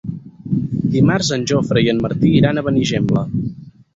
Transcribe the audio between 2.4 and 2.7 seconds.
a